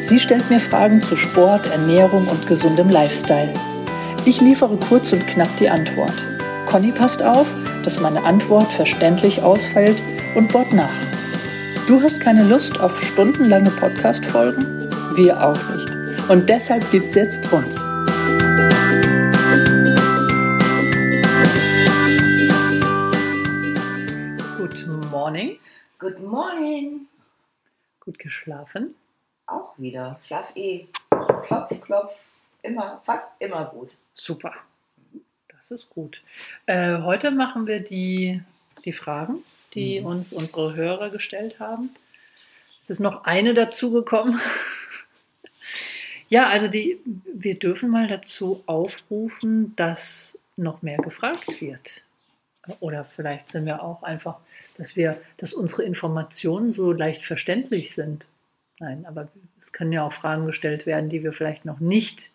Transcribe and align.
Sie 0.00 0.18
stellt 0.18 0.48
mir 0.50 0.60
Fragen 0.60 1.00
zu 1.00 1.16
Sport, 1.16 1.66
Ernährung 1.66 2.28
und 2.28 2.46
gesundem 2.46 2.88
Lifestyle. 2.90 3.52
Ich 4.24 4.40
liefere 4.40 4.76
kurz 4.76 5.12
und 5.12 5.26
knapp 5.26 5.56
die 5.56 5.68
Antwort. 5.68 6.24
Conny 6.66 6.92
passt 6.92 7.22
auf, 7.22 7.54
dass 7.82 8.00
meine 8.00 8.24
Antwort 8.24 8.70
verständlich 8.72 9.42
ausfällt 9.42 10.02
und 10.34 10.52
bohrt 10.52 10.72
nach. 10.72 10.94
Du 11.86 12.02
hast 12.02 12.20
keine 12.20 12.42
Lust 12.42 12.80
auf 12.80 13.00
stundenlange 13.00 13.70
Podcast-Folgen? 13.70 14.90
Wir 15.14 15.42
auch 15.44 15.58
nicht. 15.70 16.28
Und 16.28 16.48
deshalb 16.48 16.90
gibt's 16.90 17.14
jetzt 17.14 17.40
uns. 17.52 17.76
Good 24.58 24.86
morning. 25.10 25.58
Good 25.98 26.20
morning. 26.20 27.06
Gut 28.00 28.18
geschlafen? 28.18 28.94
Auch 29.46 29.78
wieder. 29.78 30.18
Schlaf 30.26 30.54
eh. 30.56 30.86
Klopf, 31.42 31.80
klopf. 31.80 32.20
Immer, 32.62 33.00
fast 33.04 33.28
immer 33.38 33.64
gut. 33.66 33.90
Super. 34.14 34.52
Das 35.48 35.70
ist 35.70 35.88
gut. 35.90 36.22
Äh, 36.66 36.98
heute 37.02 37.30
machen 37.30 37.66
wir 37.66 37.80
die, 37.80 38.42
die 38.84 38.92
Fragen, 38.92 39.44
die 39.74 40.00
Mhm. 40.00 40.06
uns 40.06 40.32
unsere 40.32 40.74
Hörer 40.74 41.10
gestellt 41.10 41.60
haben. 41.60 41.90
Es 42.80 42.90
ist 42.90 43.00
noch 43.00 43.24
eine 43.24 43.54
dazugekommen. 43.54 44.40
ja, 46.28 46.46
also 46.48 46.68
die, 46.68 47.00
wir 47.04 47.58
dürfen 47.58 47.90
mal 47.90 48.06
dazu 48.08 48.62
aufrufen, 48.66 49.74
dass 49.76 50.38
noch 50.56 50.82
mehr 50.82 50.98
gefragt 50.98 51.60
wird. 51.60 52.04
Oder 52.80 53.04
vielleicht 53.04 53.52
sind 53.52 53.66
wir 53.66 53.82
auch 53.82 54.02
einfach, 54.02 54.38
dass 54.76 54.96
wir, 54.96 55.20
dass 55.36 55.52
unsere 55.54 55.82
Informationen 55.84 56.72
so 56.72 56.92
leicht 56.92 57.24
verständlich 57.24 57.94
sind. 57.94 58.24
Nein, 58.78 59.06
aber 59.06 59.28
es 59.58 59.72
können 59.72 59.92
ja 59.92 60.06
auch 60.06 60.12
Fragen 60.12 60.46
gestellt 60.46 60.84
werden, 60.86 61.08
die 61.08 61.24
wir 61.24 61.32
vielleicht 61.32 61.64
noch 61.64 61.80
nicht 61.80 62.30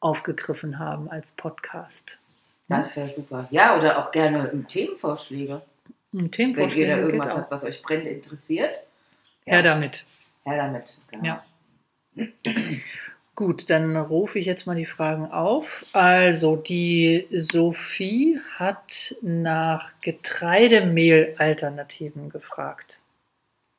aufgegriffen 0.00 0.78
haben 0.78 1.10
als 1.10 1.32
Podcast. 1.32 2.16
Das 2.68 2.96
wäre 2.96 3.10
super. 3.14 3.46
Ja, 3.50 3.76
oder 3.78 3.98
auch 3.98 4.10
gerne 4.10 4.50
Themenvorschläge. 4.68 5.60
Und 6.12 6.22
Wenn 6.22 6.30
Themenvorschläge 6.30 6.86
jeder 6.86 6.96
geht 6.96 7.04
irgendwas 7.06 7.36
hat, 7.36 7.50
was 7.50 7.64
euch 7.64 7.82
brennend 7.82 8.06
interessiert. 8.06 8.74
Her 9.44 9.62
damit. 9.62 10.04
Her 10.44 10.56
damit. 10.56 10.84
Genau. 11.10 11.24
Ja. 11.24 11.44
Gut, 13.34 13.68
dann 13.68 13.94
rufe 13.96 14.38
ich 14.38 14.46
jetzt 14.46 14.64
mal 14.66 14.76
die 14.76 14.86
Fragen 14.86 15.26
auf. 15.30 15.84
Also, 15.92 16.56
die 16.56 17.26
Sophie 17.32 18.38
hat 18.54 19.14
nach 19.22 19.92
Getreidemehl-Alternativen 20.02 22.30
gefragt. 22.30 23.00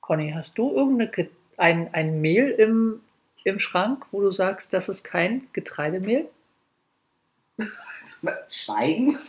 Conny, 0.02 0.34
hast 0.36 0.58
du 0.58 0.76
irgendeine 0.76 1.10
Ge- 1.10 1.30
ein, 1.58 1.94
ein 1.94 2.22
Mehl 2.22 2.50
im, 2.50 3.02
im 3.44 3.60
Schrank, 3.60 4.06
wo 4.12 4.22
du 4.22 4.32
sagst, 4.32 4.74
das 4.74 4.90
ist 4.90 5.04
kein 5.04 5.48
Getreidemehl? 5.54 6.28
Schweigen. 8.50 9.20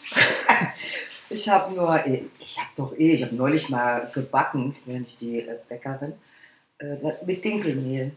ich 1.30 1.48
habe 1.48 1.74
nur, 1.74 2.04
ich 2.06 2.58
habe 2.58 2.70
doch 2.76 2.98
eh, 2.98 3.14
ich 3.14 3.22
habe 3.22 3.34
neulich 3.34 3.68
mal 3.68 4.10
gebacken, 4.14 4.74
ich 4.76 4.84
bin 4.84 4.94
ja 4.94 5.00
nicht 5.00 5.20
die 5.20 5.40
äh, 5.40 5.58
Bäckerin, 5.68 6.14
äh, 6.78 6.96
mit 7.24 7.44
Dinkelmehl. 7.44 8.12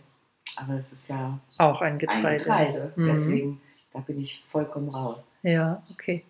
Aber 0.56 0.76
das 0.76 0.91
ist 0.91 1.09
ja 1.09 1.40
Auch 1.58 1.81
ein 1.81 2.00
Getreide. 2.00 2.28
ein 2.28 2.38
Getreide. 2.38 2.94
Mhm. 2.96 3.08
Deswegen, 3.08 3.62
da 3.94 4.00
bin 4.00 4.22
ich 4.22 4.44
vollkommen 4.50 4.90
raus. 4.90 5.18
Ja, 5.44 5.84
okay. 5.91 6.24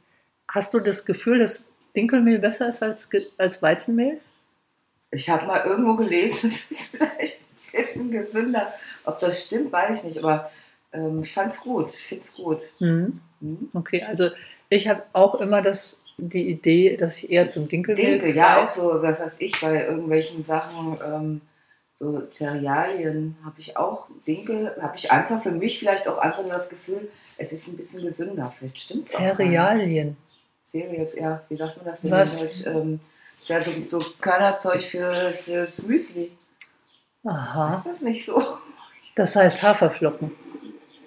Hast 0.48 0.74
du 0.74 0.80
das 0.80 1.06
Gefühl, 1.06 1.40
dass 1.40 1.64
Dinkelmehl 1.96 2.40
besser 2.40 2.70
ist 2.70 2.82
als, 2.82 3.10
als 3.38 3.62
Weizenmehl? 3.62 4.20
Ich 5.12 5.30
habe 5.30 5.46
mal 5.48 5.66
irgendwo 5.66 5.96
gelesen, 5.96 6.48
es 6.50 6.70
ist 6.70 6.92
vielleicht 6.92 7.49
bisschen 7.78 8.12
gesünder. 8.12 8.74
Ob 9.06 9.20
das 9.20 9.44
stimmt, 9.44 9.72
weiß 9.72 10.00
ich 10.00 10.04
nicht, 10.04 10.18
aber 10.20 10.52
ähm, 10.94 11.24
ich 11.24 11.34
fand 11.34 11.54
es 11.54 11.62
gut. 11.62 11.90
Ich 11.94 12.06
finde 12.06 12.24
es 12.24 12.34
gut. 12.34 12.60
Mhm. 12.80 13.22
Mhm. 13.40 13.70
Okay, 13.74 14.04
also 14.04 14.30
ich 14.70 14.88
habe 14.88 15.04
auch 15.14 15.36
immer 15.36 15.62
das, 15.62 16.02
die 16.18 16.50
Idee, 16.50 16.96
dass 16.98 17.18
ich 17.18 17.32
eher 17.32 17.50
zum 17.50 17.68
Dinkelmehl 17.68 18.20
Dinkel, 18.20 18.36
ja, 18.36 18.62
auch 18.62 18.68
so, 18.68 19.02
was 19.02 19.22
weiß 19.22 19.40
ich, 19.42 19.60
bei 19.62 19.86
irgendwelchen 19.86 20.42
Sachen, 20.42 20.98
ähm, 21.04 21.42
so 21.96 22.22
Cerealien 22.32 23.36
habe 23.44 23.60
ich 23.60 23.76
auch 23.76 24.08
Dinkel, 24.26 24.74
habe 24.82 24.96
ich 24.96 25.12
einfach 25.12 25.42
für 25.42 25.52
mich 25.52 25.80
vielleicht 25.80 26.08
auch 26.08 26.18
einfach 26.18 26.44
nur 26.44 26.54
das 26.54 26.70
Gefühl, 26.70 27.10
es 27.38 27.52
ist 27.52 27.68
ein 27.68 27.76
bisschen 27.76 28.04
gesünder. 28.04 28.54
Vielleicht 28.58 28.80
stimmt 28.80 29.10
es. 29.10 29.16
Cerealien. 29.16 30.16
Cereals, 30.66 31.16
ja, 31.16 31.42
wie 31.50 31.56
sagt 31.56 31.78
man 31.78 31.86
das? 31.86 32.10
Was? 32.10 32.40
Halt, 32.40 32.66
ähm, 32.68 33.00
ja, 33.48 33.64
so, 33.64 33.72
so 33.90 34.00
Körnerzeug 34.22 34.84
für, 34.84 35.32
fürs 35.44 35.82
Müsli. 35.84 36.32
Aha, 37.26 37.76
Ist 37.76 37.86
das 37.86 38.02
nicht 38.02 38.26
so? 38.26 38.42
das 39.16 39.36
heißt 39.36 39.62
Haferflocken. 39.64 40.32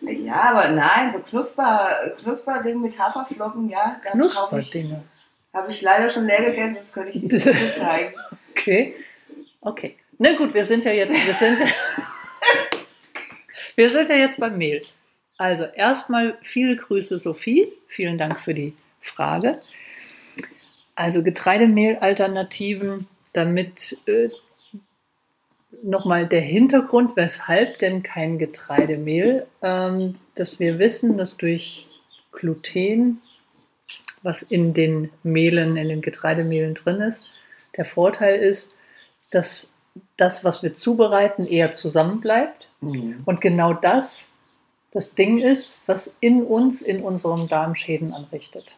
Ja, 0.02 0.50
aber 0.50 0.68
nein, 0.70 1.12
so 1.12 1.20
Knusper, 1.20 2.14
Knusperding 2.20 2.80
mit 2.80 2.98
Haferflocken, 2.98 3.68
ja, 3.68 4.00
Knusperdinge. 4.10 5.02
habe 5.54 5.70
ich 5.70 5.80
leider 5.80 6.08
schon 6.10 6.26
leer 6.26 6.42
gegessen, 6.44 6.74
das 6.76 6.92
könnte 6.92 7.10
ich 7.10 7.20
dir 7.20 7.32
nicht 7.32 7.44
zeigen. 7.76 8.14
Okay, 8.50 8.94
okay. 9.60 9.96
Na 10.18 10.34
gut, 10.36 10.52
wir 10.54 10.64
sind 10.64 10.84
ja 10.84 10.92
jetzt, 10.92 11.12
wir 11.12 11.34
sind, 11.34 11.58
wir 13.76 13.90
sind 13.90 14.10
ja 14.10 14.16
jetzt 14.16 14.38
beim 14.40 14.58
Mehl. 14.58 14.82
Also 15.38 15.64
erstmal 15.64 16.36
viele 16.42 16.76
Grüße, 16.76 17.18
Sophie. 17.18 17.72
Vielen 17.88 18.18
Dank 18.18 18.40
für 18.40 18.54
die 18.54 18.74
Frage. 19.00 19.60
Also 20.94 21.22
Getreidemehl-Alternativen, 21.22 23.08
damit 23.32 23.98
äh, 24.06 24.28
nochmal 25.82 26.26
der 26.26 26.40
Hintergrund, 26.40 27.16
weshalb 27.16 27.78
denn 27.78 28.02
kein 28.02 28.38
Getreidemehl, 28.38 29.46
ähm, 29.62 30.16
dass 30.34 30.60
wir 30.60 30.78
wissen, 30.78 31.16
dass 31.16 31.36
durch 31.36 31.86
Gluten, 32.32 33.20
was 34.22 34.42
in 34.42 34.74
den 34.74 35.10
Mehlen, 35.22 35.76
in 35.76 35.88
den 35.88 36.02
Getreidemehlen 36.02 36.74
drin 36.74 37.00
ist, 37.00 37.20
der 37.76 37.84
Vorteil 37.84 38.36
ist, 38.36 38.72
dass 39.30 39.72
das, 40.16 40.44
was 40.44 40.62
wir 40.62 40.74
zubereiten, 40.74 41.46
eher 41.46 41.74
zusammenbleibt. 41.74 42.68
Mhm. 42.80 43.22
Und 43.24 43.40
genau 43.40 43.72
das 43.72 44.28
das 44.92 45.14
Ding 45.14 45.38
ist, 45.38 45.80
was 45.86 46.14
in 46.20 46.44
uns, 46.44 46.82
in 46.82 47.02
unserem 47.02 47.48
Darm 47.48 47.74
Schäden 47.74 48.12
anrichtet. 48.12 48.76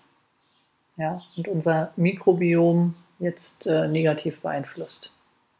Ja, 0.97 1.21
und 1.37 1.49
unser 1.49 1.93
Mikrobiom 1.97 2.94
jetzt 3.19 3.66
äh, 3.66 3.88
negativ 3.88 4.41
beeinflusst. 4.41 5.11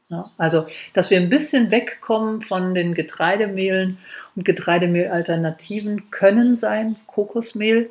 Ja, 0.09 0.31
also, 0.37 0.67
dass 0.93 1.11
wir 1.11 1.19
ein 1.19 1.31
bisschen 1.31 1.71
wegkommen 1.71 2.43
von 2.43 2.75
den 2.75 2.95
Getreidemehlen 2.95 3.99
und 4.37 4.45
Getreidemehlalternativen 4.45 6.11
können 6.11 6.57
sein 6.57 6.97
Kokosmehl. 7.07 7.91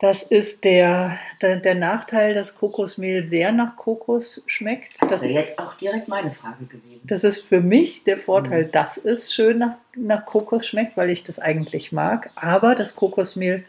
Das 0.00 0.22
ist 0.22 0.64
der, 0.64 1.18
der, 1.40 1.56
der 1.56 1.74
Nachteil, 1.74 2.34
dass 2.34 2.56
Kokosmehl 2.56 3.26
sehr 3.26 3.52
nach 3.52 3.76
Kokos 3.76 4.42
schmeckt. 4.46 4.92
Das 5.00 5.22
wäre 5.22 5.32
jetzt 5.32 5.58
auch 5.58 5.74
direkt 5.74 6.08
meine 6.08 6.30
Frage 6.30 6.66
gewesen. 6.66 7.00
das 7.04 7.24
ist 7.24 7.40
für 7.42 7.60
mich 7.60 8.04
der 8.04 8.18
Vorteil, 8.18 8.64
Mhm. 8.66 8.70
dass 8.72 8.96
es 8.98 9.32
schön 9.32 9.58
nach, 9.58 9.76
nach 9.96 10.26
Kokos 10.26 10.66
schmeckt, 10.66 10.96
weil 10.96 11.10
ich 11.10 11.24
das 11.24 11.38
eigentlich 11.38 11.90
mag, 11.92 12.30
aber 12.34 12.74
das 12.74 12.94
Kokosmehl 12.96 13.64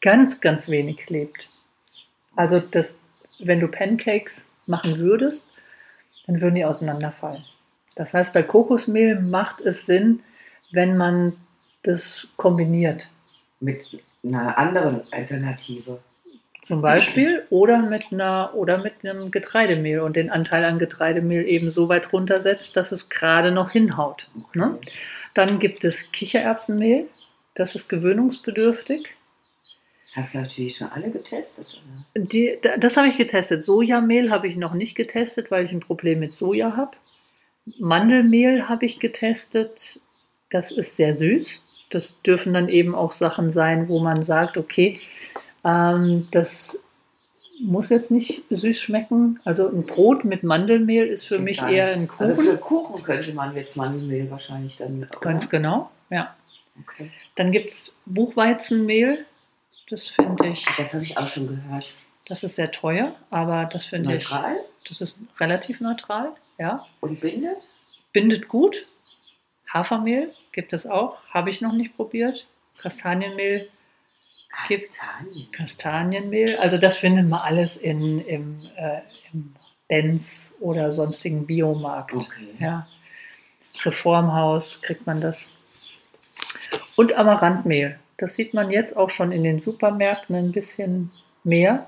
ganz, 0.00 0.40
ganz 0.40 0.68
wenig 0.68 0.98
klebt. 0.98 1.48
Also, 2.36 2.60
das, 2.60 2.98
wenn 3.38 3.60
du 3.60 3.68
Pancakes 3.68 4.46
machen 4.66 4.98
würdest, 4.98 5.44
dann 6.26 6.40
würden 6.40 6.54
die 6.54 6.64
auseinanderfallen. 6.64 7.44
Das 7.96 8.14
heißt, 8.14 8.32
bei 8.32 8.42
Kokosmehl 8.42 9.20
macht 9.20 9.60
es 9.60 9.86
Sinn, 9.86 10.20
wenn 10.72 10.96
man 10.96 11.34
das 11.82 12.28
kombiniert. 12.36 13.08
Mit 13.60 13.84
einer 14.24 14.58
anderen 14.58 15.02
Alternative. 15.12 16.00
Zum 16.66 16.80
Beispiel 16.80 17.44
oder 17.50 17.82
mit 17.82 18.06
einer 18.10 18.54
oder 18.54 18.78
mit 18.78 19.04
einem 19.04 19.30
Getreidemehl 19.30 20.00
und 20.00 20.16
den 20.16 20.30
Anteil 20.30 20.64
an 20.64 20.78
Getreidemehl 20.78 21.46
eben 21.46 21.70
so 21.70 21.90
weit 21.90 22.10
runtersetzt, 22.12 22.76
dass 22.76 22.90
es 22.90 23.10
gerade 23.10 23.52
noch 23.52 23.70
hinhaut. 23.70 24.30
Ne? 24.54 24.78
Dann 25.34 25.58
gibt 25.58 25.84
es 25.84 26.10
Kichererbsenmehl, 26.10 27.06
das 27.54 27.74
ist 27.74 27.88
gewöhnungsbedürftig. 27.88 29.14
Hast 30.14 30.34
du 30.34 30.42
die 30.42 30.70
schon 30.70 30.88
alle 30.92 31.10
getestet? 31.10 31.66
Oder? 32.14 32.24
Die, 32.24 32.58
da- 32.62 32.76
das 32.76 32.96
habe 32.96 33.08
ich 33.08 33.16
getestet. 33.16 33.62
Sojamehl 33.64 34.30
habe 34.30 34.46
ich 34.48 34.56
noch 34.56 34.74
nicht 34.74 34.94
getestet, 34.94 35.50
weil 35.50 35.64
ich 35.64 35.72
ein 35.72 35.80
Problem 35.80 36.20
mit 36.20 36.34
Soja 36.34 36.76
habe. 36.76 36.96
Mandelmehl 37.78 38.68
habe 38.68 38.86
ich 38.86 39.00
getestet. 39.00 40.00
Das 40.50 40.70
ist 40.70 40.96
sehr 40.96 41.16
süß. 41.16 41.58
das 41.90 42.20
dürfen 42.22 42.54
dann 42.54 42.68
eben 42.68 42.94
auch 42.94 43.12
Sachen 43.12 43.50
sein, 43.52 43.88
wo 43.88 43.98
man 44.00 44.22
sagt, 44.22 44.56
okay, 44.56 45.00
ähm, 45.64 46.26
das 46.32 46.78
muss 47.60 47.88
jetzt 47.90 48.10
nicht 48.10 48.42
süß 48.50 48.80
schmecken. 48.80 49.38
Also 49.44 49.68
ein 49.68 49.84
Brot 49.84 50.24
mit 50.24 50.42
Mandelmehl 50.42 51.06
ist 51.06 51.24
für 51.24 51.36
Geht 51.36 51.44
mich 51.44 51.62
eher 51.62 51.92
ein 51.92 52.08
Kuchen. 52.08 52.24
Also 52.26 52.42
für 52.42 52.56
Kuchen 52.56 53.02
könnte 53.02 53.32
man 53.32 53.54
jetzt 53.54 53.76
Mandelmehl 53.76 54.28
wahrscheinlich 54.30 54.76
dann. 54.76 54.98
oder? 55.04 55.20
Ganz 55.20 55.48
genau, 55.48 55.90
ja. 56.10 56.34
Okay. 56.82 57.10
Dann 57.36 57.52
gibt 57.52 57.70
es 57.70 57.94
Buchweizenmehl. 58.06 59.24
Das 59.90 60.08
finde 60.08 60.48
ich, 60.48 60.64
das 60.76 60.92
habe 60.94 61.04
ich 61.04 61.16
auch 61.18 61.28
schon 61.28 61.48
gehört. 61.48 61.86
das 62.26 62.42
ist 62.42 62.56
sehr 62.56 62.70
teuer, 62.70 63.14
aber 63.30 63.66
das 63.66 63.86
finde 63.86 64.16
ich, 64.16 64.30
Neutral 64.30 64.56
das 64.88 65.00
ist 65.00 65.18
relativ 65.40 65.80
neutral, 65.80 66.32
ja. 66.58 66.86
und 67.00 67.20
bindet? 67.20 67.56
Bindet 68.12 68.48
gut. 68.48 68.82
Hafermehl 69.72 70.32
gibt 70.52 70.72
es 70.72 70.86
auch, 70.86 71.16
habe 71.30 71.50
ich 71.50 71.60
noch 71.60 71.72
nicht 71.72 71.96
probiert. 71.96 72.46
Kastanienmehl, 72.78 73.68
Gibt- 74.68 74.88
Kastanien. 74.92 75.52
Kastanienmehl, 75.52 76.56
also 76.58 76.78
das 76.78 76.98
findet 76.98 77.28
man 77.28 77.40
alles 77.40 77.76
in, 77.76 78.20
im, 78.26 78.60
äh, 78.76 79.00
im 79.32 79.54
Benz 79.88 80.54
oder 80.60 80.92
sonstigen 80.92 81.46
Biomarkt. 81.46 82.14
Okay. 82.14 82.54
Ja. 82.60 82.86
Reformhaus 83.84 84.80
kriegt 84.82 85.06
man 85.06 85.20
das. 85.20 85.50
Und 86.94 87.14
Amaranthmehl. 87.14 87.98
Das 88.16 88.34
sieht 88.34 88.54
man 88.54 88.70
jetzt 88.70 88.96
auch 88.96 89.10
schon 89.10 89.32
in 89.32 89.42
den 89.44 89.58
Supermärkten 89.58 90.36
ein 90.36 90.52
bisschen 90.52 91.10
mehr. 91.42 91.86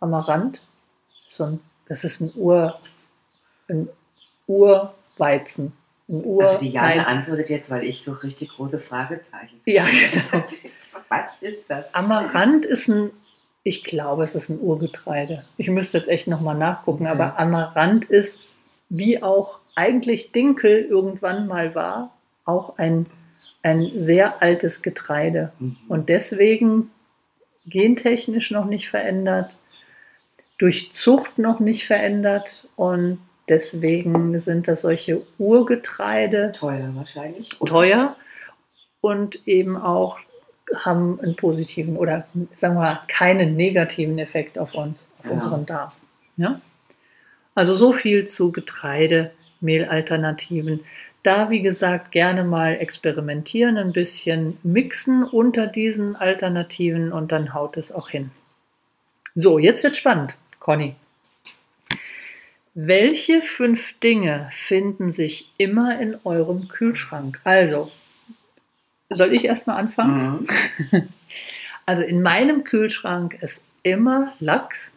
Amaranth. 0.00 0.60
So 1.28 1.44
ein, 1.44 1.60
das 1.88 2.04
ist 2.04 2.20
ein 2.20 2.32
Ur, 2.34 2.78
ein 3.68 3.88
Urweizen. 4.46 5.72
Ein 6.08 6.24
Ur, 6.24 6.44
Also 6.46 6.58
die 6.60 6.70
Jana 6.70 7.04
antwortet 7.06 7.50
jetzt, 7.50 7.70
weil 7.70 7.82
ich 7.84 8.04
so 8.04 8.12
richtig 8.12 8.50
große 8.50 8.78
Fragezeichen 8.78 9.60
Ja, 9.66 9.86
genau. 9.86 10.44
Was 11.08 11.32
ist 11.40 11.64
das? 11.68 11.92
Amaranth 11.94 12.64
ist 12.64 12.88
ein, 12.88 13.10
ich 13.64 13.82
glaube, 13.84 14.24
es 14.24 14.34
ist 14.34 14.48
ein 14.48 14.60
Urgetreide. 14.60 15.44
Ich 15.56 15.68
müsste 15.68 15.98
jetzt 15.98 16.08
echt 16.08 16.26
nochmal 16.28 16.56
nachgucken, 16.56 17.04
Okay. 17.06 17.12
aber 17.12 17.38
Amaranth 17.38 18.04
ist, 18.04 18.40
wie 18.88 19.22
auch 19.22 19.58
eigentlich 19.74 20.32
Dinkel 20.32 20.84
irgendwann 20.84 21.46
mal 21.48 21.74
war, 21.74 22.12
auch 22.44 22.78
ein, 22.78 23.06
ein 23.66 23.90
sehr 23.96 24.40
altes 24.42 24.82
Getreide. 24.82 25.52
Mhm. 25.58 25.76
Und 25.88 26.08
deswegen 26.08 26.90
gentechnisch 27.66 28.50
noch 28.52 28.66
nicht 28.66 28.88
verändert, 28.88 29.56
durch 30.58 30.92
Zucht 30.92 31.38
noch 31.38 31.58
nicht 31.60 31.86
verändert 31.86 32.66
und 32.76 33.18
deswegen 33.48 34.38
sind 34.40 34.66
das 34.68 34.82
solche 34.82 35.22
Urgetreide, 35.38 36.52
Teuer 36.52 36.90
wahrscheinlich. 36.94 37.48
teuer 37.64 38.16
und 39.00 39.40
eben 39.46 39.76
auch 39.76 40.18
haben 40.74 41.20
einen 41.20 41.36
positiven 41.36 41.96
oder 41.96 42.26
sagen 42.54 42.74
wir 42.74 42.80
mal 42.80 43.00
keinen 43.08 43.56
negativen 43.56 44.18
Effekt 44.18 44.58
auf 44.58 44.74
uns, 44.74 45.08
auf 45.18 45.26
Ja. 45.26 45.30
unseren 45.32 45.64
Darm. 45.66 45.92
Ja? 46.36 46.60
Also 47.54 47.74
so 47.74 47.92
viel 47.92 48.26
zu 48.26 48.50
Getreidemehlalternativen. 48.52 50.80
Da, 51.26 51.50
wie 51.50 51.60
gesagt, 51.60 52.12
gerne 52.12 52.44
mal 52.44 52.76
experimentieren, 52.76 53.78
ein 53.78 53.92
bisschen 53.92 54.58
mixen 54.62 55.24
unter 55.24 55.66
diesen 55.66 56.14
Alternativen 56.14 57.10
und 57.10 57.32
dann 57.32 57.52
haut 57.52 57.76
es 57.76 57.90
auch 57.90 58.08
hin. 58.08 58.30
So, 59.34 59.58
jetzt 59.58 59.82
wird 59.82 59.96
spannend, 59.96 60.36
Conny. 60.60 60.94
Welche 62.74 63.42
fünf 63.42 63.98
Dinge 63.98 64.50
finden 64.52 65.10
sich 65.10 65.50
immer 65.58 66.00
in 66.00 66.16
eurem 66.22 66.68
Kühlschrank? 66.68 67.40
Also, 67.42 67.90
soll 69.10 69.34
ich 69.34 69.46
erstmal 69.46 69.78
anfangen? 69.78 70.46
Mhm. 70.92 71.08
Also 71.86 72.02
in 72.02 72.22
meinem 72.22 72.62
Kühlschrank 72.62 73.42
ist 73.42 73.62
immer 73.82 74.32
Lachs. 74.38 74.92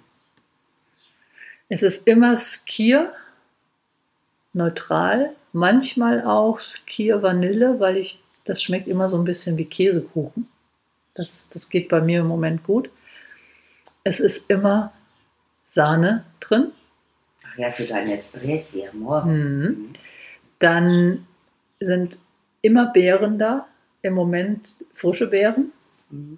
Es 1.70 1.82
ist 1.82 2.06
immer 2.06 2.38
Skier, 2.38 3.14
neutral. 4.54 5.36
Manchmal 5.52 6.24
auch 6.24 6.60
Skier 6.60 7.24
Vanille, 7.24 7.80
weil 7.80 7.98
ich, 7.98 8.22
das 8.46 8.62
schmeckt 8.62 8.88
immer 8.88 9.10
so 9.10 9.18
ein 9.18 9.26
bisschen 9.26 9.58
wie 9.58 9.66
Käsekuchen. 9.66 10.48
Das, 11.16 11.50
das 11.52 11.70
geht 11.70 11.90
bei 11.90 12.02
mir 12.02 12.22
im 12.22 12.28
Moment 12.28 12.64
gut. 12.64 12.90
Es 14.04 14.20
ist 14.20 14.50
immer 14.50 14.94
Sahne 15.70 16.24
drin. 16.40 16.72
Ach 17.46 17.58
ja, 17.58 17.72
für 17.72 17.86
deine 17.86 18.14
Espresso 18.14 18.86
am 18.92 19.00
Morgen. 19.00 19.60
Mhm. 19.60 19.90
Dann 20.60 21.26
sind 21.80 22.20
immer 22.62 22.92
Beeren 22.92 23.40
da. 23.40 23.68
Im 24.02 24.14
Moment 24.14 24.76
frische 24.94 25.28
Beeren. 25.28 25.72
Mhm. 26.10 26.38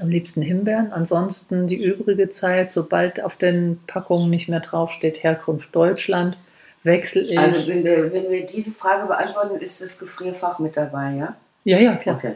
Am 0.00 0.08
liebsten 0.08 0.42
Himbeeren. 0.42 0.92
Ansonsten 0.92 1.66
die 1.66 1.82
übrige 1.82 2.30
Zeit, 2.30 2.70
sobald 2.70 3.22
auf 3.22 3.36
den 3.36 3.80
Packungen 3.86 4.30
nicht 4.30 4.48
mehr 4.48 4.60
draufsteht 4.60 5.22
Herkunft 5.22 5.74
Deutschland, 5.74 6.36
wechsle 6.82 7.22
ich. 7.22 7.38
Also 7.38 7.68
wenn 7.68 7.84
wir, 7.84 8.12
wenn 8.12 8.30
wir 8.30 8.46
diese 8.46 8.70
Frage 8.72 9.06
beantworten, 9.06 9.60
ist 9.60 9.80
das 9.82 9.98
Gefrierfach 9.98 10.58
mit 10.58 10.76
dabei, 10.76 11.12
ja? 11.14 11.36
ja, 11.64 11.78
ja, 11.78 11.96
klar. 11.96 12.16
Okay. 12.16 12.34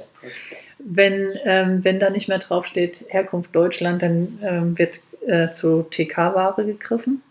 Wenn, 0.79 1.39
ähm, 1.45 1.85
wenn 1.85 2.01
da 2.01 2.11
nicht 2.11 2.29
mehr 2.29 2.39
draufsteht 2.41 3.05
Herkunft 3.09 3.55
Deutschland, 3.55 4.03
dann 4.03 4.39
ähm, 4.43 4.79
wird 4.79 5.01
äh, 5.27 5.51
zu 5.53 5.85
TK-Ware 5.91 6.65
gegriffen. 6.65 7.23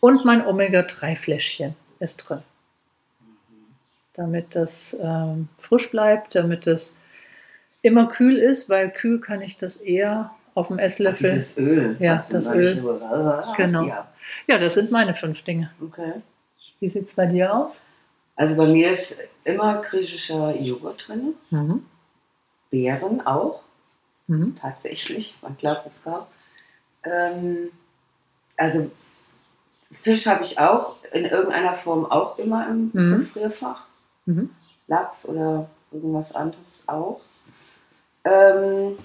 Und 0.00 0.24
mein 0.24 0.46
Omega-3-Fläschchen 0.46 1.74
ist 1.98 2.18
drin. 2.18 2.42
Damit 4.14 4.54
das 4.54 4.96
ähm, 5.00 5.48
frisch 5.60 5.90
bleibt, 5.90 6.34
damit 6.34 6.66
es 6.66 6.96
immer 7.82 8.08
kühl 8.08 8.36
ist, 8.38 8.68
weil 8.68 8.90
kühl 8.90 9.20
kann 9.20 9.40
ich 9.42 9.58
das 9.58 9.76
eher 9.76 10.30
auf 10.54 10.68
dem 10.68 10.78
Esslöffel. 10.78 11.30
Dieses 11.32 11.56
Öl. 11.56 11.96
Ja, 12.00 12.14
das 12.30 12.48
Öl. 12.48 12.78
über- 12.78 13.54
Genau. 13.56 13.84
Ja, 13.84 14.07
Ja, 14.46 14.58
das 14.58 14.74
sind 14.74 14.90
meine 14.90 15.14
fünf 15.14 15.42
Dinge. 15.42 15.70
okay. 15.82 16.14
Wie 16.80 16.88
sieht 16.88 17.06
es 17.08 17.14
bei 17.14 17.26
dir 17.26 17.52
aus? 17.54 17.72
Also 18.36 18.54
bei 18.54 18.66
mir 18.68 18.92
ist 18.92 19.16
immer 19.44 19.82
griechischer 19.82 20.54
Joghurt 20.54 21.08
drin. 21.08 21.34
Mhm. 21.50 21.84
Beeren 22.70 23.26
auch, 23.26 23.62
Mhm. 24.28 24.56
tatsächlich. 24.60 25.34
Man 25.42 25.56
glaubt 25.56 25.86
es 25.86 26.02
kaum. 26.04 26.26
Ähm, 27.02 27.70
also 28.56 28.90
Fisch 29.90 30.26
habe 30.26 30.44
ich 30.44 30.58
auch 30.58 30.96
in 31.12 31.24
irgendeiner 31.24 31.72
Form 31.74 32.04
auch 32.06 32.38
immer 32.38 32.68
im 32.68 32.90
Mhm. 32.92 33.18
Gefrierfach. 33.18 33.86
Mhm. 34.26 34.50
Lachs 34.86 35.24
oder 35.24 35.68
irgendwas 35.90 36.32
anderes 36.34 36.82
auch. 36.86 37.20
Ähm, 38.24 38.98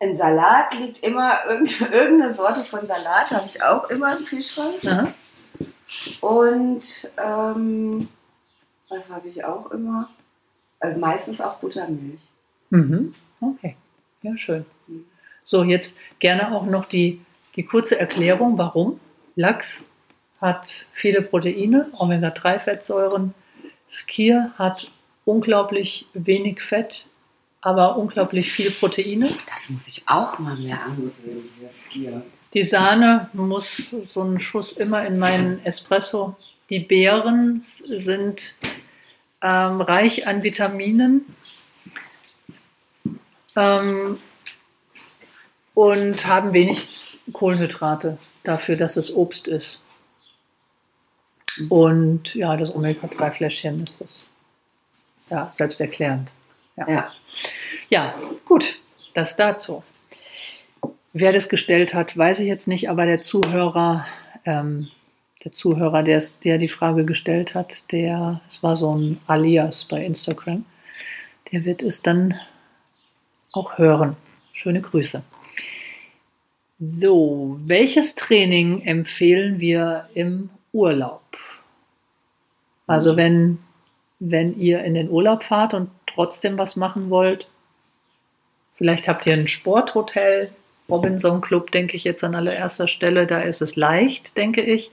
ein 0.00 0.16
Salat 0.16 0.74
liegt 0.78 1.02
immer, 1.02 1.44
irgend- 1.48 1.80
irgendeine 1.92 2.32
Sorte 2.32 2.64
von 2.64 2.86
Salat 2.86 3.30
habe 3.30 3.46
ich 3.46 3.62
auch 3.62 3.88
immer 3.90 4.16
im 4.16 4.24
Kühlschrank. 4.24 4.74
Aha. 4.86 5.08
Und 6.20 6.82
ähm, 7.18 8.08
was 8.88 9.08
habe 9.10 9.28
ich 9.28 9.44
auch 9.44 9.70
immer? 9.70 10.08
Äh, 10.80 10.96
meistens 10.96 11.40
auch 11.40 11.56
Buttermilch. 11.56 12.20
Mhm. 12.70 13.14
Okay, 13.40 13.76
ja, 14.22 14.36
schön. 14.36 14.64
Mhm. 14.86 15.04
So, 15.44 15.64
jetzt 15.64 15.96
gerne 16.18 16.52
auch 16.54 16.64
noch 16.64 16.86
die, 16.86 17.20
die 17.56 17.64
kurze 17.64 17.98
Erklärung, 17.98 18.56
warum. 18.58 19.00
Lachs 19.36 19.82
hat 20.40 20.86
viele 20.92 21.22
Proteine, 21.22 21.90
Omega-3-Fettsäuren. 21.98 23.34
Skier 23.90 24.52
hat 24.56 24.90
unglaublich 25.24 26.06
wenig 26.14 26.62
Fett, 26.62 27.08
aber 27.60 27.96
unglaublich 27.96 28.50
viele 28.52 28.70
Proteine. 28.70 29.28
Das 29.48 29.68
muss 29.70 29.86
ich 29.88 30.02
auch 30.06 30.38
mal 30.38 30.56
mehr 30.56 30.82
angewöhnen, 30.82 31.48
dieses 31.56 31.84
Skier. 31.84 32.22
Die 32.54 32.64
Sahne 32.64 33.30
muss 33.32 33.66
so 34.12 34.22
einen 34.22 34.40
Schuss 34.40 34.72
immer 34.72 35.06
in 35.06 35.18
meinen 35.18 35.64
Espresso. 35.64 36.36
Die 36.68 36.80
Beeren 36.80 37.64
sind 37.84 38.54
ähm, 39.42 39.80
reich 39.80 40.26
an 40.26 40.42
Vitaminen 40.42 41.24
ähm, 43.56 44.18
und 45.74 46.26
haben 46.26 46.52
wenig 46.52 47.20
Kohlenhydrate 47.32 48.18
dafür, 48.42 48.76
dass 48.76 48.96
es 48.96 49.14
Obst 49.14 49.46
ist. 49.46 49.80
Und 51.68 52.34
ja, 52.34 52.56
das 52.56 52.74
Omega-3-Fläschchen 52.74 53.84
ist 53.84 54.00
das 54.00 54.26
ja 55.28 55.50
selbsterklärend. 55.52 56.32
Ja. 56.88 57.12
Ja, 57.88 58.14
gut, 58.44 58.78
das 59.14 59.36
dazu. 59.36 59.82
Wer 61.12 61.32
das 61.32 61.48
gestellt 61.48 61.92
hat, 61.92 62.16
weiß 62.16 62.40
ich 62.40 62.46
jetzt 62.46 62.68
nicht, 62.68 62.88
aber 62.88 63.04
der 63.04 63.20
Zuhörer, 63.20 64.06
ähm, 64.44 64.88
der 65.44 65.52
Zuhörer, 65.52 66.02
der, 66.02 66.22
der 66.44 66.58
die 66.58 66.68
Frage 66.68 67.04
gestellt 67.04 67.54
hat, 67.54 67.90
der, 67.90 68.40
es 68.46 68.62
war 68.62 68.76
so 68.76 68.94
ein 68.94 69.20
Alias 69.26 69.84
bei 69.84 70.04
Instagram, 70.04 70.64
der 71.50 71.64
wird 71.64 71.82
es 71.82 72.02
dann 72.02 72.38
auch 73.52 73.78
hören. 73.78 74.16
Schöne 74.52 74.80
Grüße. 74.80 75.22
So, 76.78 77.58
welches 77.64 78.14
Training 78.14 78.82
empfehlen 78.82 79.58
wir 79.58 80.08
im 80.14 80.50
Urlaub? 80.72 81.36
Also 82.86 83.16
wenn 83.16 83.58
wenn 84.20 84.56
ihr 84.58 84.84
in 84.84 84.94
den 84.94 85.10
Urlaub 85.10 85.42
fahrt 85.42 85.74
und 85.74 85.90
trotzdem 86.12 86.58
was 86.58 86.76
machen 86.76 87.10
wollt. 87.10 87.46
Vielleicht 88.76 89.08
habt 89.08 89.26
ihr 89.26 89.34
ein 89.34 89.48
Sporthotel, 89.48 90.50
Robinson 90.88 91.40
Club, 91.40 91.70
denke 91.70 91.96
ich 91.96 92.04
jetzt 92.04 92.24
an 92.24 92.34
allererster 92.34 92.88
Stelle. 92.88 93.26
Da 93.26 93.40
ist 93.40 93.62
es 93.62 93.76
leicht, 93.76 94.36
denke 94.36 94.62
ich. 94.62 94.90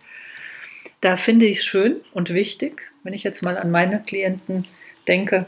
Da 1.02 1.18
finde 1.18 1.46
ich 1.46 1.60
es 1.60 1.66
schön 1.66 2.02
und 2.14 2.30
wichtig, 2.30 2.82
wenn 3.04 3.14
ich 3.14 3.24
jetzt 3.24 3.42
mal 3.42 3.58
an 3.58 3.72
meine 3.72 4.02
Klienten 4.02 4.66
denke, 5.08 5.46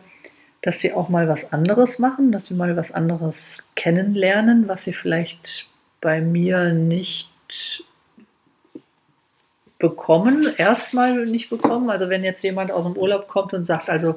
dass 0.61 0.79
sie 0.79 0.93
auch 0.93 1.09
mal 1.09 1.27
was 1.27 1.51
anderes 1.51 1.99
machen, 1.99 2.31
dass 2.31 2.47
sie 2.47 2.53
mal 2.53 2.75
was 2.75 2.91
anderes 2.91 3.65
kennenlernen, 3.75 4.67
was 4.67 4.83
sie 4.83 4.93
vielleicht 4.93 5.67
bei 6.01 6.21
mir 6.21 6.73
nicht 6.73 7.31
bekommen, 9.79 10.53
erstmal 10.57 11.25
nicht 11.25 11.49
bekommen. 11.49 11.89
Also 11.89 12.09
wenn 12.09 12.23
jetzt 12.23 12.43
jemand 12.43 12.71
aus 12.71 12.83
dem 12.83 12.97
Urlaub 12.97 13.27
kommt 13.27 13.53
und 13.53 13.63
sagt, 13.63 13.89
also 13.89 14.15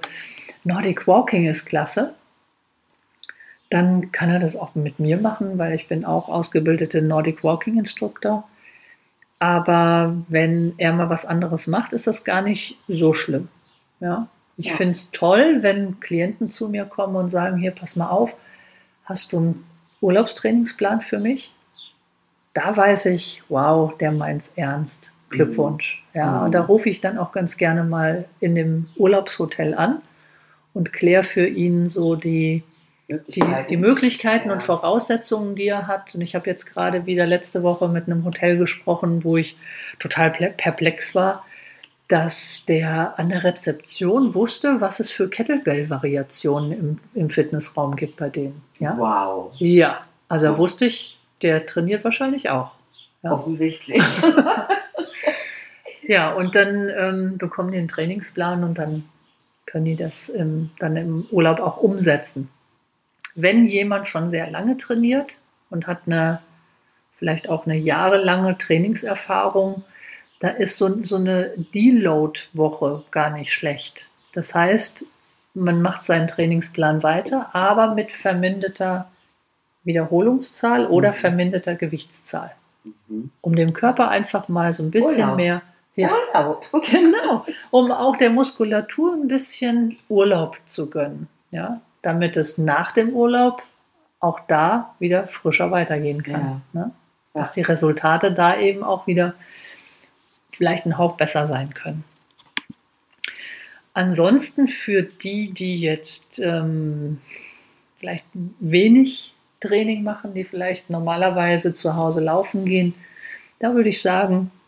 Nordic 0.64 1.06
Walking 1.06 1.46
ist 1.46 1.66
klasse, 1.66 2.14
dann 3.70 4.12
kann 4.12 4.30
er 4.30 4.38
das 4.38 4.54
auch 4.54 4.74
mit 4.74 4.98
mir 4.98 5.16
machen, 5.16 5.58
weil 5.58 5.74
ich 5.74 5.88
bin 5.88 6.04
auch 6.04 6.28
ausgebildete 6.28 7.00
Nordic 7.00 7.42
Walking 7.42 7.78
Instructor. 7.78 8.46
Aber 9.38 10.14
wenn 10.28 10.74
er 10.76 10.92
mal 10.92 11.10
was 11.10 11.26
anderes 11.26 11.66
macht, 11.66 11.92
ist 11.92 12.06
das 12.06 12.24
gar 12.24 12.42
nicht 12.42 12.76
so 12.86 13.14
schlimm. 13.14 13.48
Ja, 13.98 14.28
ich 14.56 14.66
ja. 14.66 14.76
finde 14.76 14.92
es 14.92 15.10
toll, 15.10 15.58
wenn 15.62 16.00
Klienten 16.00 16.50
zu 16.50 16.68
mir 16.68 16.84
kommen 16.84 17.16
und 17.16 17.30
sagen, 17.30 17.56
hier, 17.56 17.70
pass 17.70 17.96
mal 17.96 18.10
auf, 18.10 18.34
hast 19.04 19.32
du 19.32 19.38
einen 19.38 19.64
Urlaubstrainingsplan 20.00 21.00
für 21.00 21.18
mich? 21.18 21.52
Da 22.54 22.76
weiß 22.76 23.06
ich, 23.06 23.42
wow, 23.48 23.96
der 23.96 24.12
meint 24.12 24.42
es 24.42 24.52
ernst. 24.54 25.10
Glückwunsch. 25.30 26.04
Mhm. 26.12 26.20
Ja, 26.20 26.44
und 26.44 26.52
da 26.52 26.60
rufe 26.60 26.90
ich 26.90 27.00
dann 27.00 27.16
auch 27.16 27.32
ganz 27.32 27.56
gerne 27.56 27.84
mal 27.84 28.26
in 28.38 28.54
dem 28.54 28.88
Urlaubshotel 28.96 29.74
an 29.74 30.02
und 30.74 30.92
kläre 30.92 31.24
für 31.24 31.46
ihn 31.46 31.88
so 31.88 32.16
die, 32.16 32.62
die, 33.08 33.44
die 33.68 33.76
Möglichkeiten 33.76 34.48
ja. 34.48 34.54
und 34.54 34.62
Voraussetzungen, 34.62 35.54
die 35.54 35.68
er 35.68 35.86
hat. 35.86 36.14
Und 36.14 36.20
ich 36.20 36.34
habe 36.34 36.48
jetzt 36.48 36.66
gerade 36.66 37.06
wieder 37.06 37.26
letzte 37.26 37.62
Woche 37.62 37.88
mit 37.88 38.06
einem 38.06 38.24
Hotel 38.24 38.56
gesprochen, 38.56 39.24
wo 39.24 39.36
ich 39.36 39.56
total 39.98 40.30
perplex 40.30 41.14
war, 41.14 41.44
dass 42.08 42.66
der 42.66 43.18
an 43.18 43.30
der 43.30 43.44
Rezeption 43.44 44.34
wusste, 44.34 44.80
was 44.80 45.00
es 45.00 45.10
für 45.10 45.30
Kettlebell-Variationen 45.30 46.72
im, 46.72 46.98
im 47.14 47.30
Fitnessraum 47.30 47.96
gibt 47.96 48.16
bei 48.16 48.28
denen. 48.28 48.62
Ja? 48.78 48.96
Wow. 48.98 49.54
Ja, 49.58 50.00
also 50.28 50.50
wow. 50.50 50.58
wusste 50.58 50.86
ich, 50.86 51.18
der 51.40 51.64
trainiert 51.66 52.04
wahrscheinlich 52.04 52.50
auch. 52.50 52.72
Ja. 53.22 53.32
Offensichtlich. 53.32 54.02
ja, 56.02 56.32
und 56.32 56.54
dann 56.54 56.90
ähm, 56.94 57.38
bekommen 57.38 57.72
die 57.72 57.78
einen 57.78 57.88
Trainingsplan 57.88 58.64
und 58.64 58.78
dann 58.78 59.04
können 59.72 59.86
die 59.86 59.96
das 59.96 60.28
ähm, 60.28 60.70
dann 60.78 60.96
im 60.96 61.26
Urlaub 61.30 61.58
auch 61.58 61.78
umsetzen. 61.78 62.50
Wenn 63.34 63.66
jemand 63.66 64.06
schon 64.06 64.28
sehr 64.28 64.50
lange 64.50 64.76
trainiert 64.76 65.38
und 65.70 65.86
hat 65.86 66.02
eine 66.04 66.40
vielleicht 67.16 67.48
auch 67.48 67.64
eine 67.66 67.76
jahrelange 67.76 68.58
Trainingserfahrung, 68.58 69.84
da 70.40 70.48
ist 70.48 70.76
so, 70.76 71.02
so 71.04 71.16
eine 71.16 71.52
Deload-Woche 71.72 73.04
gar 73.10 73.30
nicht 73.30 73.52
schlecht. 73.52 74.10
Das 74.34 74.54
heißt, 74.54 75.06
man 75.54 75.80
macht 75.80 76.04
seinen 76.04 76.28
Trainingsplan 76.28 77.02
weiter, 77.02 77.54
aber 77.54 77.94
mit 77.94 78.12
verminderter 78.12 79.08
Wiederholungszahl 79.84 80.86
oder 80.86 81.12
mhm. 81.12 81.16
verminderter 81.16 81.76
Gewichtszahl. 81.76 82.50
Mhm. 83.08 83.30
Um 83.40 83.56
dem 83.56 83.72
Körper 83.72 84.08
einfach 84.08 84.48
mal 84.48 84.74
so 84.74 84.82
ein 84.82 84.90
bisschen 84.90 85.20
Urlaub. 85.20 85.36
mehr. 85.36 85.62
Ja, 85.94 86.10
Urlaub. 86.34 86.66
genau. 86.90 87.44
Um 87.70 87.90
auch 87.90 88.16
der 88.16 88.30
Muskulatur 88.30 89.14
ein 89.14 89.28
bisschen 89.28 89.98
Urlaub 90.08 90.58
zu 90.66 90.88
gönnen. 90.88 91.28
Ja, 91.50 91.80
damit 92.00 92.36
es 92.36 92.58
nach 92.58 92.92
dem 92.92 93.10
Urlaub 93.10 93.62
auch 94.20 94.40
da 94.48 94.94
wieder 94.98 95.28
frischer 95.28 95.70
weitergehen 95.70 96.22
kann. 96.22 96.62
Ja. 96.72 96.80
Ne? 96.80 96.90
Dass 97.34 97.52
die 97.52 97.62
Resultate 97.62 98.32
da 98.32 98.58
eben 98.58 98.82
auch 98.82 99.06
wieder 99.06 99.34
vielleicht 100.52 100.86
ein 100.86 100.96
Hauch 100.96 101.16
besser 101.16 101.46
sein 101.46 101.74
können. 101.74 102.04
Ansonsten 103.94 104.68
für 104.68 105.02
die, 105.02 105.52
die 105.52 105.78
jetzt 105.78 106.38
ähm, 106.38 107.20
vielleicht 107.98 108.24
wenig 108.32 109.34
Training 109.60 110.02
machen, 110.02 110.34
die 110.34 110.44
vielleicht 110.44 110.88
normalerweise 110.88 111.74
zu 111.74 111.94
Hause 111.94 112.20
laufen 112.20 112.64
gehen, 112.64 112.94
da 113.58 113.74
würde 113.74 113.90
ich 113.90 114.00
sagen, 114.00 114.50
ja, 114.50 114.61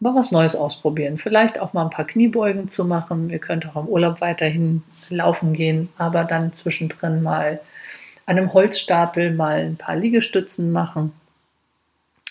mal 0.00 0.14
was 0.14 0.32
Neues 0.32 0.56
ausprobieren. 0.56 1.18
Vielleicht 1.18 1.60
auch 1.60 1.74
mal 1.74 1.84
ein 1.84 1.90
paar 1.90 2.06
Kniebeugen 2.06 2.68
zu 2.68 2.84
machen. 2.84 3.30
Ihr 3.30 3.38
könnt 3.38 3.68
auch 3.68 3.82
im 3.82 3.88
Urlaub 3.88 4.20
weiterhin 4.20 4.82
laufen 5.10 5.52
gehen, 5.52 5.90
aber 5.98 6.24
dann 6.24 6.52
zwischendrin 6.52 7.22
mal 7.22 7.60
an 8.26 8.38
einem 8.38 8.52
Holzstapel 8.52 9.34
mal 9.34 9.58
ein 9.60 9.76
paar 9.76 9.96
Liegestützen 9.96 10.72
machen. 10.72 11.12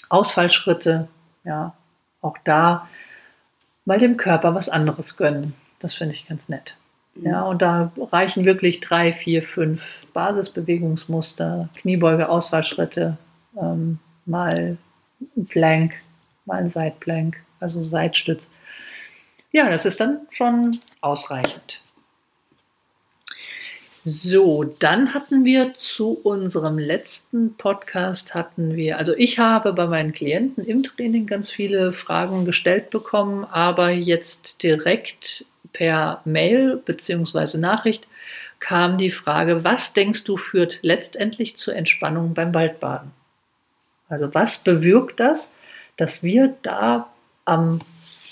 Ausfallschritte, 0.10 1.08
ja, 1.44 1.74
auch 2.22 2.38
da 2.44 2.88
mal 3.86 4.00
dem 4.00 4.18
Körper 4.18 4.56
was 4.56 4.70
anderes 4.70 5.18
gönnen. 5.18 5.54
Das 5.80 5.94
finde 5.94 6.16
ich 6.16 6.28
ganz 6.28 6.50
nett. 6.50 6.76
Ja, 7.16 7.42
und 7.44 7.62
da 7.62 7.92
reichen 8.12 8.46
wirklich 8.46 8.80
drei, 8.80 9.14
vier, 9.14 9.44
fünf 9.44 9.84
Basisbewegungsmuster, 10.14 11.70
Kniebeuge, 11.76 12.30
Ausfallschritte, 12.30 13.18
ähm, 13.60 14.00
mal 14.26 14.78
ein 15.36 15.46
Plank, 15.46 15.96
mal 16.46 16.60
ein 16.60 16.70
Seitplank, 16.70 17.42
also 17.60 17.82
Seitstütz. 17.82 18.50
Ja, 19.52 19.70
das 19.70 19.86
ist 19.86 20.00
dann 20.00 20.22
schon 20.30 20.80
ausreichend. 21.02 21.82
So, 24.06 24.64
dann 24.64 25.14
hatten 25.14 25.44
wir 25.44 25.74
zu 25.74 26.12
unserem 26.24 26.80
letzten 26.80 27.56
Podcast 27.56 28.34
hatten 28.34 28.76
wir, 28.76 28.98
also 28.98 29.14
ich 29.16 29.40
habe 29.40 29.74
bei 29.74 29.88
meinen 29.88 30.14
Klienten 30.14 30.66
im 30.66 30.84
Training 30.84 31.28
ganz 31.28 31.52
viele 31.52 31.92
Fragen 31.92 32.46
gestellt 32.46 32.92
bekommen, 32.92 33.44
aber 33.44 33.90
jetzt 33.90 34.64
direkt 34.64 35.46
per 35.74 36.22
Mail 36.24 36.78
bzw. 36.78 37.58
Nachricht 37.58 38.08
kam 38.60 38.98
die 38.98 39.12
Frage, 39.12 39.64
was 39.64 39.94
denkst 39.94 40.24
du 40.24 40.38
führt 40.38 40.80
letztendlich 40.82 41.58
zur 41.58 41.76
Entspannung 41.76 42.34
beim 42.34 42.54
Waldbaden? 42.54 43.12
Also 44.08 44.34
was 44.34 44.60
bewirkt 44.60 45.20
das, 45.20 45.52
dass 45.98 46.24
wir 46.24 46.56
da 46.62 47.10
am 47.50 47.82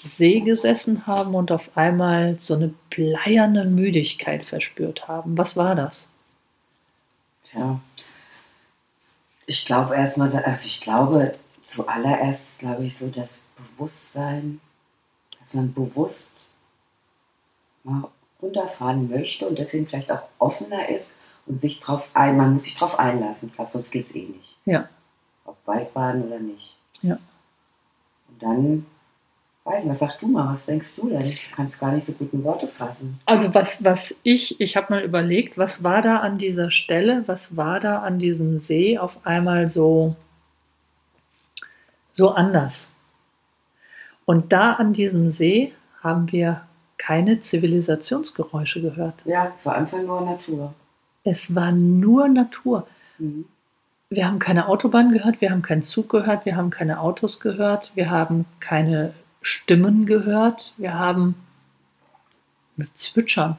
See 0.07 0.41
gesessen 0.41 1.07
haben 1.07 1.35
und 1.35 1.51
auf 1.51 1.75
einmal 1.75 2.37
so 2.39 2.53
eine 2.53 2.73
bleierne 2.89 3.65
Müdigkeit 3.65 4.43
verspürt 4.43 5.07
haben. 5.07 5.37
Was 5.37 5.55
war 5.55 5.75
das? 5.75 6.07
Tja, 7.49 7.79
ich 9.45 9.65
glaube 9.65 9.95
erstmal, 9.95 10.35
also 10.35 10.65
ich 10.65 10.81
glaube 10.81 11.35
zuallererst, 11.63 12.59
glaube 12.59 12.85
ich, 12.85 12.97
so 12.97 13.07
das 13.07 13.41
Bewusstsein, 13.57 14.61
dass 15.39 15.53
man 15.53 15.73
bewusst 15.73 16.33
mal 17.83 18.09
runterfahren 18.41 19.09
möchte 19.09 19.47
und 19.47 19.57
deswegen 19.57 19.87
vielleicht 19.87 20.11
auch 20.11 20.23
offener 20.37 20.89
ist 20.89 21.13
und 21.45 21.59
sich 21.59 21.79
drauf 21.79 22.11
ein, 22.13 22.37
man 22.37 22.53
muss 22.53 22.63
sich 22.63 22.75
drauf 22.75 22.99
einlassen. 22.99 23.49
Ich 23.49 23.55
glaube, 23.55 23.71
sonst 23.71 23.91
geht 23.91 24.05
es 24.05 24.15
eh 24.15 24.25
nicht. 24.25 24.55
Ja. 24.65 24.87
Ob 25.45 25.57
Waldbaden 25.65 26.23
oder 26.23 26.39
nicht. 26.39 26.75
Ja. 27.01 27.17
Und 28.29 28.43
dann 28.43 28.85
weiß 29.67 29.83
nicht, 29.83 29.91
was 29.91 29.99
sagst 29.99 30.21
du 30.21 30.27
mal, 30.27 30.53
was 30.53 30.65
denkst 30.65 30.95
du 30.95 31.09
denn? 31.09 31.31
Du 31.31 31.55
kannst 31.55 31.79
gar 31.79 31.91
nicht 31.91 32.05
so 32.05 32.13
gut 32.13 32.31
in 32.31 32.43
Worte 32.43 32.67
fassen. 32.67 33.19
Also 33.25 33.53
was, 33.53 33.83
was 33.83 34.15
ich, 34.23 34.61
ich 34.61 34.77
habe 34.77 34.93
mal 34.93 35.03
überlegt, 35.03 35.57
was 35.57 35.83
war 35.83 36.01
da 36.01 36.17
an 36.19 36.37
dieser 36.37 36.71
Stelle, 36.71 37.23
was 37.27 37.57
war 37.57 37.79
da 37.79 37.99
an 37.99 38.17
diesem 38.17 38.59
See 38.59 38.97
auf 38.97 39.25
einmal 39.25 39.69
so, 39.69 40.15
so 42.13 42.29
anders? 42.31 42.87
Und 44.25 44.53
da 44.53 44.73
an 44.73 44.93
diesem 44.93 45.31
See 45.31 45.73
haben 46.01 46.31
wir 46.31 46.61
keine 46.97 47.41
Zivilisationsgeräusche 47.41 48.81
gehört. 48.81 49.15
Ja, 49.25 49.51
es 49.53 49.65
war 49.65 49.75
einfach 49.75 50.01
nur 50.01 50.21
Natur. 50.21 50.73
Es 51.23 51.53
war 51.53 51.71
nur 51.73 52.29
Natur. 52.29 52.87
Mhm. 53.17 53.45
Wir 54.09 54.25
haben 54.25 54.39
keine 54.39 54.69
Autobahn 54.69 55.11
gehört, 55.11 55.41
wir 55.41 55.51
haben 55.51 55.61
keinen 55.61 55.83
Zug 55.83 56.09
gehört, 56.09 56.45
wir 56.45 56.55
haben 56.55 56.69
keine 56.69 57.01
Autos 57.01 57.41
gehört, 57.41 57.91
wir 57.95 58.09
haben 58.09 58.45
keine 58.61 59.13
Stimmen 59.47 60.05
gehört. 60.05 60.73
Wir 60.75 60.95
haben 60.95 61.35
das 62.75 62.93
Zwitschern, 62.95 63.57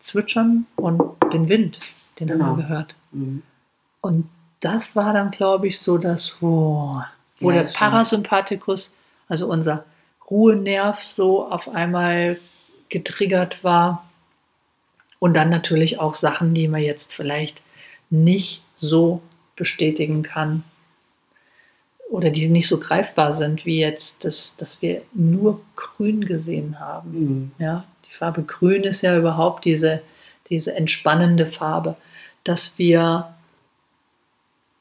Zwitschern 0.00 0.66
und 0.76 1.02
den 1.32 1.48
Wind, 1.48 1.80
den 2.18 2.28
genau. 2.28 2.44
haben 2.44 2.58
wir 2.58 2.64
gehört. 2.64 2.94
Mhm. 3.12 3.42
Und 4.02 4.28
das 4.60 4.94
war 4.94 5.14
dann, 5.14 5.30
glaube 5.30 5.66
ich, 5.66 5.80
so 5.80 5.96
das, 5.96 6.36
oh, 6.42 7.00
wo 7.40 7.50
ja, 7.50 7.62
der 7.62 7.72
Parasympathikus, 7.72 8.94
also 9.30 9.46
unser 9.50 9.86
Ruhenerv, 10.30 11.02
so 11.02 11.46
auf 11.50 11.70
einmal 11.70 12.38
getriggert 12.90 13.64
war. 13.64 14.10
Und 15.20 15.32
dann 15.32 15.48
natürlich 15.48 15.98
auch 15.98 16.16
Sachen, 16.16 16.52
die 16.52 16.68
man 16.68 16.82
jetzt 16.82 17.14
vielleicht 17.14 17.62
nicht 18.10 18.62
so 18.76 19.22
bestätigen 19.56 20.22
kann, 20.22 20.64
oder 22.10 22.30
die 22.30 22.48
nicht 22.48 22.68
so 22.68 22.80
greifbar 22.80 23.32
sind, 23.34 23.64
wie 23.64 23.78
jetzt, 23.78 24.24
das, 24.24 24.56
dass 24.56 24.82
wir 24.82 25.02
nur 25.12 25.60
grün 25.76 26.24
gesehen 26.24 26.80
haben. 26.80 27.10
Mhm. 27.12 27.52
Ja, 27.58 27.84
die 28.10 28.14
Farbe 28.14 28.42
Grün 28.42 28.82
ist 28.82 29.02
ja 29.02 29.16
überhaupt 29.16 29.64
diese, 29.64 30.02
diese 30.50 30.74
entspannende 30.74 31.46
Farbe, 31.46 31.96
dass 32.42 32.76
wir, 32.78 33.32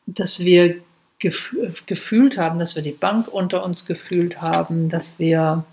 dass 0.07 0.39
wir 0.39 0.81
gef 1.19 1.55
gefühlt 1.85 2.37
haben, 2.37 2.57
dass 2.57 2.75
wir 2.75 2.81
die 2.81 2.91
Bank 2.91 3.27
unter 3.27 3.63
uns 3.63 3.85
gefühlt 3.85 4.41
haben, 4.41 4.89
dass 4.89 5.19
wir 5.19 5.63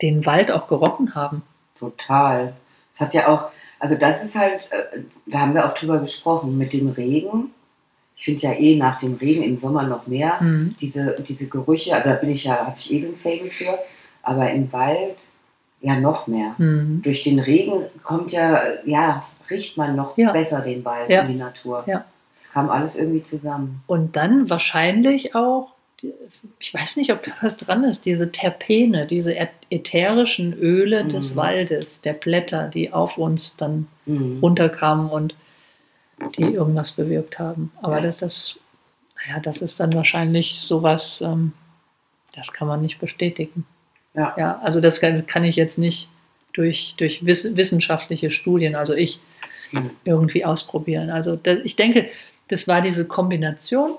den 0.00 0.24
Wald 0.24 0.50
auch 0.50 0.66
gerochen 0.66 1.14
haben. 1.14 1.42
Total. 1.78 2.54
Es 2.94 3.00
hat 3.00 3.12
ja 3.12 3.28
auch, 3.28 3.50
also 3.78 3.96
das 3.96 4.24
ist 4.24 4.34
halt, 4.34 4.72
äh, 4.72 5.00
da 5.26 5.40
haben 5.40 5.52
wir 5.52 5.66
auch 5.66 5.74
drüber 5.74 5.98
gesprochen, 5.98 6.56
mit 6.56 6.72
dem 6.72 6.88
Regen. 6.88 7.50
Ich 8.16 8.24
finde 8.24 8.42
ja 8.42 8.52
eh 8.52 8.76
nach 8.76 8.96
dem 8.98 9.14
Regen 9.14 9.42
im 9.42 9.56
Sommer 9.56 9.82
noch 9.82 10.06
mehr 10.06 10.40
Mhm. 10.40 10.74
diese, 10.80 11.16
diese 11.28 11.46
Gerüche, 11.46 11.94
also 11.94 12.08
da 12.10 12.14
bin 12.16 12.30
ich 12.30 12.44
ja, 12.44 12.66
habe 12.66 12.76
ich 12.78 12.92
eh 12.92 13.00
so 13.00 13.08
ein 13.08 13.14
Fable 13.14 13.50
für, 13.50 13.78
aber 14.22 14.50
im 14.50 14.72
Wald 14.72 15.16
ja 15.82 16.00
noch 16.00 16.26
mehr. 16.26 16.54
Mhm. 16.58 17.02
Durch 17.02 17.22
den 17.22 17.38
Regen 17.38 17.82
kommt 18.02 18.32
ja, 18.32 18.60
ja, 18.84 19.24
riecht 19.50 19.76
man 19.76 19.94
noch 19.94 20.16
Ja. 20.16 20.32
besser 20.32 20.60
den 20.62 20.84
Wald 20.84 21.10
Ja. 21.10 21.22
und 21.22 21.28
die 21.28 21.34
Natur. 21.34 21.84
Ja. 21.86 22.04
Es 22.40 22.50
kam 22.50 22.70
alles 22.70 22.96
irgendwie 22.96 23.22
zusammen. 23.22 23.82
Und 23.86 24.16
dann 24.16 24.48
wahrscheinlich 24.48 25.34
auch, 25.34 25.68
ich 26.58 26.72
weiß 26.72 26.96
nicht, 26.96 27.12
ob 27.12 27.22
da 27.22 27.32
was 27.42 27.56
dran 27.58 27.84
ist, 27.84 28.06
diese 28.06 28.32
Terpene, 28.32 29.06
diese 29.06 29.36
ätherischen 29.70 30.54
Öle 30.54 31.04
des 31.04 31.32
Mhm. 31.32 31.36
Waldes, 31.36 32.00
der 32.00 32.14
Blätter, 32.14 32.68
die 32.72 32.92
auf 32.92 33.18
uns 33.18 33.56
dann 33.56 33.88
Mhm. 34.06 34.38
runterkamen 34.40 35.10
und 35.10 35.34
die 36.36 36.42
irgendwas 36.44 36.92
bewirkt 36.92 37.38
haben. 37.38 37.72
Aber 37.82 37.96
Ja. 37.96 38.02
das, 38.02 38.18
das, 38.18 38.56
naja, 39.26 39.40
das 39.40 39.58
ist 39.58 39.80
dann 39.80 39.92
wahrscheinlich 39.94 40.60
sowas, 40.60 41.20
ähm, 41.20 41.52
das 42.34 42.52
kann 42.52 42.68
man 42.68 42.82
nicht 42.82 42.98
bestätigen. 42.98 43.66
Ja. 44.14 44.34
Ja, 44.38 44.58
also 44.62 44.80
das 44.80 45.00
kann, 45.00 45.26
kann 45.26 45.44
ich 45.44 45.56
jetzt 45.56 45.78
nicht 45.78 46.08
durch, 46.54 46.94
durch 46.96 47.24
wiss, 47.26 47.54
wissenschaftliche 47.56 48.30
Studien, 48.30 48.74
also 48.74 48.94
ich, 48.94 49.18
Mhm. 49.72 49.90
irgendwie 50.04 50.44
ausprobieren. 50.44 51.10
Also 51.10 51.34
da, 51.34 51.54
ich 51.54 51.74
denke, 51.74 52.08
das 52.48 52.68
war 52.68 52.82
diese 52.82 53.04
Kombination 53.04 53.96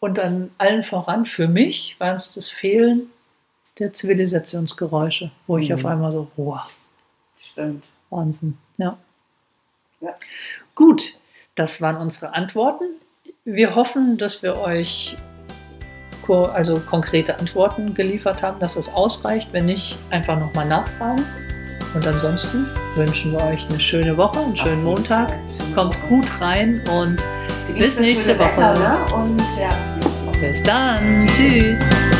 und 0.00 0.18
dann 0.18 0.50
allen 0.58 0.82
voran 0.82 1.24
für 1.24 1.46
mich 1.46 1.94
war 2.00 2.16
es 2.16 2.32
das 2.32 2.48
Fehlen 2.48 3.02
der 3.78 3.92
Zivilisationsgeräusche, 3.92 5.30
wo 5.46 5.56
ich 5.56 5.68
Mhm. 5.68 5.74
auf 5.76 5.86
einmal 5.86 6.10
so, 6.12 6.28
wow, 6.36 6.62
Stimmt. 7.38 7.84
Wahnsinn. 8.10 8.58
Ja. 8.78 8.98
Ja. 10.00 10.14
Gut, 10.74 11.14
das 11.54 11.80
waren 11.80 11.96
unsere 11.96 12.34
Antworten. 12.34 12.84
Wir 13.44 13.74
hoffen, 13.74 14.18
dass 14.18 14.42
wir 14.42 14.56
euch 14.56 15.16
also 16.26 16.80
konkrete 16.80 17.38
Antworten 17.38 17.92
geliefert 17.92 18.40
haben, 18.40 18.58
dass 18.58 18.76
es 18.76 18.94
ausreicht. 18.94 19.48
Wenn 19.52 19.66
nicht, 19.66 19.98
einfach 20.10 20.38
nochmal 20.38 20.66
nachfragen. 20.66 21.22
Und 21.94 22.06
ansonsten 22.06 22.66
wünschen 22.96 23.32
wir 23.32 23.44
euch 23.44 23.68
eine 23.68 23.78
schöne 23.78 24.16
Woche, 24.16 24.40
einen 24.40 24.56
schönen 24.56 24.70
jeden 24.70 24.84
Montag. 24.84 25.32
Kommt 25.74 25.96
gut 26.08 26.26
rein 26.40 26.80
und 26.90 27.18
bis 27.78 28.00
nächste 28.00 28.38
Woche. 28.38 28.50
Wetter, 28.50 28.78
ne? 28.78 29.14
Und 29.14 29.42
ja, 29.60 29.70
bis 30.40 30.62
dann. 30.64 31.26
Tschüss. 31.28 32.13